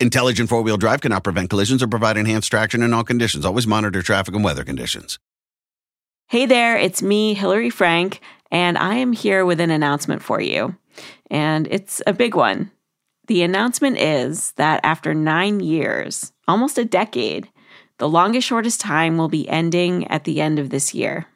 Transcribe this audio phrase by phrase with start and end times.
[0.00, 3.44] Intelligent four wheel drive cannot prevent collisions or provide enhanced traction in all conditions.
[3.44, 5.18] Always monitor traffic and weather conditions.
[6.28, 10.74] Hey there, it's me, Hillary Frank, and I am here with an announcement for you.
[11.30, 12.70] And it's a big one.
[13.26, 17.50] The announcement is that after nine years, almost a decade,
[17.98, 21.26] the longest, shortest time will be ending at the end of this year.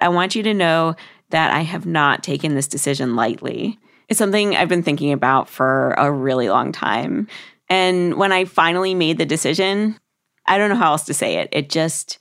[0.00, 0.96] I want you to know
[1.30, 3.78] that I have not taken this decision lightly.
[4.08, 7.28] It's something I've been thinking about for a really long time.
[7.68, 9.98] And when I finally made the decision,
[10.46, 11.48] I don't know how else to say it.
[11.52, 12.18] It just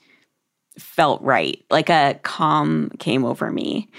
[0.78, 1.64] felt right.
[1.70, 3.90] Like a calm came over me.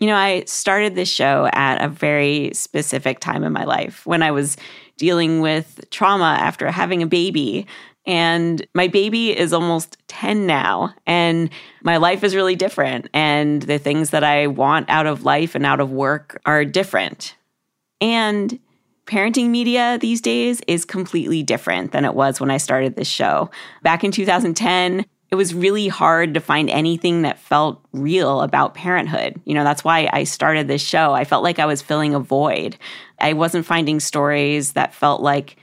[0.00, 4.22] You know, I started this show at a very specific time in my life when
[4.22, 4.56] I was
[4.96, 7.66] dealing with trauma after having a baby.
[8.04, 11.50] And my baby is almost 10 now, and
[11.84, 13.08] my life is really different.
[13.14, 17.36] And the things that I want out of life and out of work are different.
[18.00, 18.58] And
[19.06, 23.50] parenting media these days is completely different than it was when I started this show.
[23.82, 29.40] Back in 2010, it was really hard to find anything that felt real about parenthood.
[29.46, 31.14] You know, that's why I started this show.
[31.14, 32.76] I felt like I was filling a void.
[33.18, 35.56] I wasn't finding stories that felt like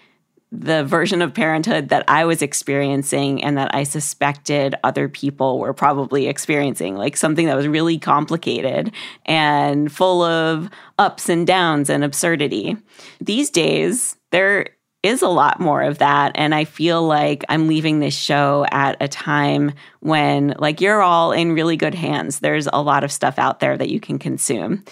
[0.52, 5.74] the version of parenthood that I was experiencing and that I suspected other people were
[5.74, 8.92] probably experiencing, like something that was really complicated
[9.26, 12.78] and full of ups and downs and absurdity.
[13.22, 14.70] These days, there
[15.04, 16.32] is a lot more of that.
[16.36, 21.32] And I feel like I'm leaving this show at a time when, like, you're all
[21.32, 22.40] in really good hands.
[22.40, 24.84] There's a lot of stuff out there that you can consume.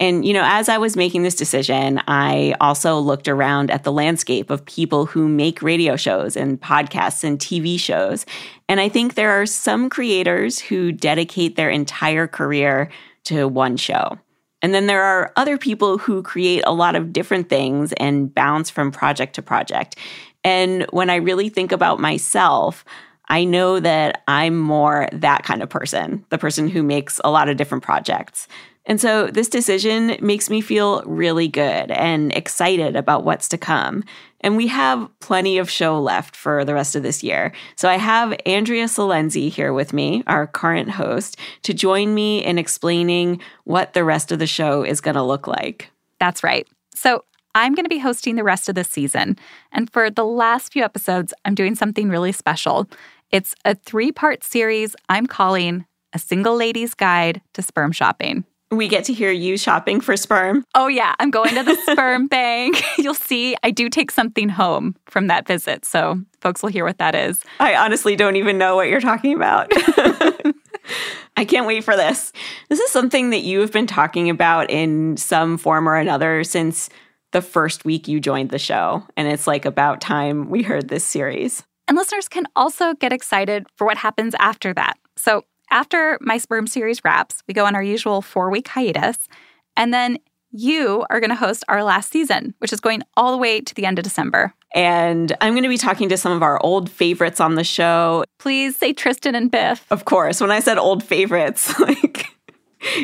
[0.00, 3.92] And, you know, as I was making this decision, I also looked around at the
[3.92, 8.26] landscape of people who make radio shows and podcasts and TV shows.
[8.68, 12.90] And I think there are some creators who dedicate their entire career
[13.24, 14.18] to one show.
[14.62, 18.70] And then there are other people who create a lot of different things and bounce
[18.70, 19.96] from project to project.
[20.42, 22.84] And when I really think about myself,
[23.28, 27.48] I know that I'm more that kind of person, the person who makes a lot
[27.48, 28.48] of different projects.
[28.86, 34.04] And so this decision makes me feel really good and excited about what's to come.
[34.40, 37.52] And we have plenty of show left for the rest of this year.
[37.76, 42.58] So I have Andrea Silenzi here with me, our current host, to join me in
[42.58, 45.90] explaining what the rest of the show is going to look like.
[46.20, 46.68] That's right.
[46.94, 47.24] So
[47.54, 49.38] I'm going to be hosting the rest of the season.
[49.72, 52.86] And for the last few episodes, I'm doing something really special.
[53.30, 58.44] It's a three part series I'm calling A Single Lady's Guide to Sperm Shopping
[58.76, 60.64] we get to hear you shopping for sperm.
[60.74, 61.14] Oh, yeah.
[61.18, 62.82] I'm going to the sperm bank.
[62.98, 65.84] You'll see, I do take something home from that visit.
[65.84, 67.42] So folks will hear what that is.
[67.60, 69.72] I honestly don't even know what you're talking about.
[71.36, 72.32] I can't wait for this.
[72.68, 76.88] This is something that you have been talking about in some form or another since
[77.32, 79.02] the first week you joined the show.
[79.16, 81.64] And it's like about time we heard this series.
[81.88, 84.96] And listeners can also get excited for what happens after that.
[85.16, 89.28] So after my sperm series wraps, we go on our usual four week hiatus.
[89.76, 90.18] And then
[90.52, 93.74] you are going to host our last season, which is going all the way to
[93.74, 94.54] the end of December.
[94.72, 98.24] And I'm going to be talking to some of our old favorites on the show.
[98.38, 99.84] Please say Tristan and Biff.
[99.90, 100.40] Of course.
[100.40, 102.26] When I said old favorites, like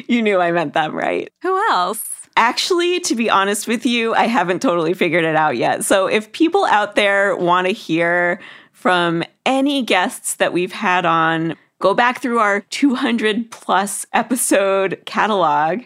[0.09, 1.29] you knew I meant them, right?
[1.43, 2.05] Who else?
[2.37, 5.85] Actually, to be honest with you, I haven't totally figured it out yet.
[5.85, 8.41] So if people out there want to hear
[8.73, 15.81] from any guests that we've had on, Go back through our 200 plus episode catalog.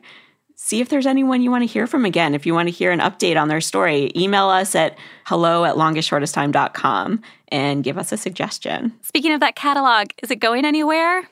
[0.57, 2.35] See if there's anyone you want to hear from again.
[2.35, 5.77] If you want to hear an update on their story, email us at hello at
[5.77, 8.93] longestshortesttime.com and give us a suggestion.
[9.03, 11.29] Speaking of that catalog, is it going anywhere?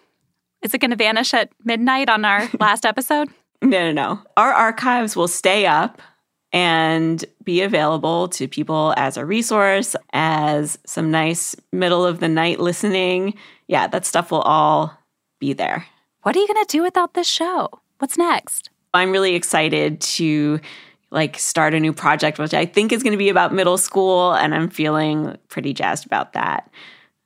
[0.63, 3.31] Is it going to vanish at midnight on our last episode?
[3.63, 4.21] No, no, no.
[4.37, 6.01] Our archives will stay up
[6.53, 12.61] and be available to people as a resource, as some nice middle of the night
[12.61, 13.35] listening
[13.73, 14.99] yeah, that stuff will all
[15.41, 15.87] be there.
[16.25, 17.71] What are you going to do without this show?
[17.99, 18.69] What's next?
[18.93, 20.61] I'm really excited to
[21.11, 24.35] like start a new project which I think is going to be about middle school
[24.35, 26.71] and I'm feeling pretty jazzed about that.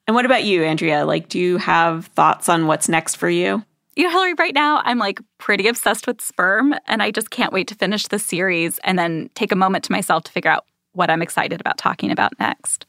[0.07, 1.05] And what about you, Andrea?
[1.05, 3.65] Like do you have thoughts on what's next for you?
[3.97, 7.53] You know, Hillary, right now I'm like pretty obsessed with sperm and I just can't
[7.53, 10.67] wait to finish the series and then take a moment to myself to figure out
[10.93, 12.85] what I'm excited about talking about next.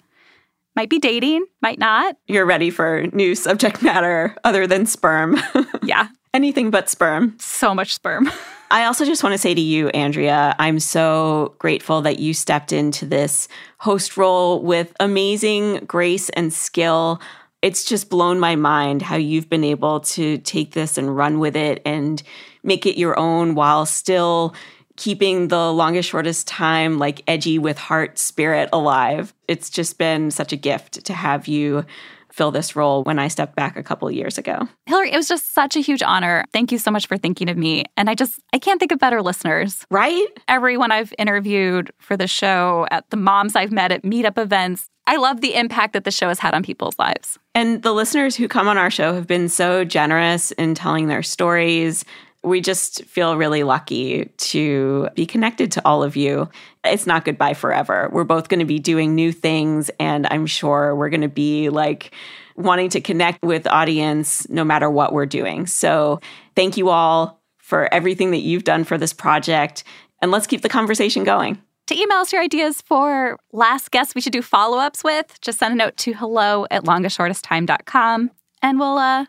[0.75, 2.17] Might be dating, might not.
[2.27, 5.37] You're ready for new subject matter other than sperm.
[5.81, 6.09] yeah.
[6.33, 7.37] Anything but sperm.
[7.39, 8.29] So much sperm.
[8.69, 12.73] I also just want to say to you, Andrea, I'm so grateful that you stepped
[12.73, 17.21] into this host role with amazing grace and skill.
[17.61, 21.55] It's just blown my mind how you've been able to take this and run with
[21.55, 22.21] it and
[22.63, 24.53] make it your own while still
[24.95, 29.33] keeping the longest, shortest time, like edgy with heart spirit alive.
[29.47, 31.85] It's just been such a gift to have you
[32.31, 34.67] fill this role when I stepped back a couple years ago.
[34.85, 36.43] Hillary, it was just such a huge honor.
[36.53, 37.85] Thank you so much for thinking of me.
[37.95, 39.85] And I just, I can't think of better listeners.
[39.89, 40.27] Right?
[40.47, 45.15] Everyone I've interviewed for the show, at the moms I've met at meetup events, I
[45.15, 47.39] love the impact that the show has had on people's lives.
[47.55, 51.23] And the listeners who come on our show have been so generous in telling their
[51.23, 52.03] stories.
[52.47, 56.49] We just feel really lucky to be connected to all of you.
[56.83, 58.09] It's not goodbye forever.
[58.11, 61.69] We're both going to be doing new things, and I'm sure we're going to be
[61.69, 62.11] like
[62.55, 65.67] wanting to connect with audience no matter what we're doing.
[65.67, 66.21] So,
[66.55, 69.83] thank you all for everything that you've done for this project,
[70.21, 71.61] and let's keep the conversation going.
[71.87, 75.59] To email us your ideas for last guests we should do follow ups with, just
[75.59, 79.25] send a note to hello at longestshortesttime.com and we'll uh,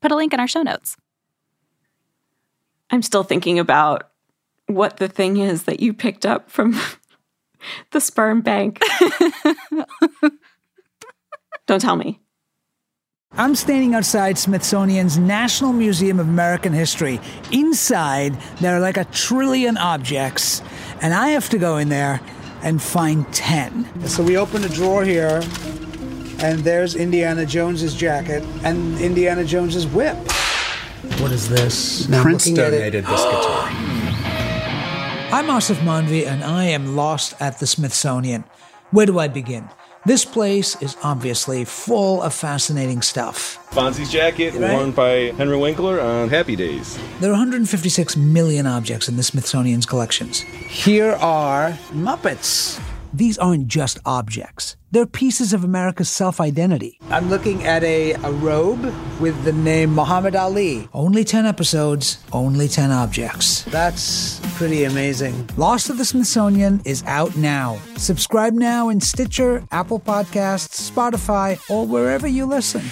[0.00, 0.96] put a link in our show notes.
[2.92, 4.10] I'm still thinking about
[4.66, 6.78] what the thing is that you picked up from
[7.90, 8.80] the sperm bank.
[11.66, 12.20] Don't tell me.
[13.34, 17.18] I'm standing outside Smithsonian's National Museum of American History.
[17.50, 20.60] Inside, there are like a trillion objects,
[21.00, 22.20] and I have to go in there
[22.62, 24.06] and find 10.
[24.06, 25.40] So we open a drawer here,
[26.40, 30.18] and there's Indiana Jones's jacket and Indiana Jones's whip.
[31.22, 32.08] What is this?
[32.08, 33.68] Now Prince donated this guitar.
[35.30, 38.42] I'm Aasif Mandvi, and I am lost at the Smithsonian.
[38.90, 39.68] Where do I begin?
[40.04, 43.64] This place is obviously full of fascinating stuff.
[43.70, 44.72] Fonzie's jacket, right?
[44.72, 46.98] worn by Henry Winkler on Happy Days.
[47.20, 50.40] There are 156 million objects in the Smithsonian's collections.
[50.40, 52.80] Here are Muppets.
[53.14, 54.76] These aren't just objects.
[54.90, 56.98] They're pieces of America's self identity.
[57.10, 58.82] I'm looking at a, a robe
[59.20, 60.88] with the name Muhammad Ali.
[60.94, 63.62] Only 10 episodes, only 10 objects.
[63.64, 65.48] That's pretty amazing.
[65.56, 67.78] Lost of the Smithsonian is out now.
[67.96, 72.82] Subscribe now in Stitcher, Apple Podcasts, Spotify, or wherever you listen.